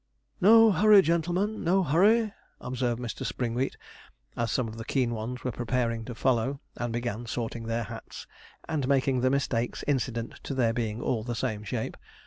'No 0.41 0.71
hurry, 0.71 1.03
gentlemen 1.03 1.63
no 1.63 1.83
hurry,' 1.83 2.33
observed 2.59 2.99
Mr. 2.99 3.23
Springwheat, 3.23 3.77
as 4.35 4.49
some 4.51 4.67
of 4.67 4.77
the 4.79 4.83
keen 4.83 5.13
ones 5.13 5.43
were 5.43 5.51
preparing 5.51 6.05
to 6.05 6.15
follow, 6.15 6.59
and 6.75 6.91
began 6.91 7.27
sorting 7.27 7.65
their 7.67 7.83
hats, 7.83 8.25
and 8.67 8.87
making 8.87 9.21
the 9.21 9.29
mistakes 9.29 9.83
incident 9.85 10.39
to 10.41 10.55
their 10.55 10.73
being 10.73 11.01
all 11.03 11.23
the 11.23 11.35
same 11.35 11.61
shape. 11.63 11.97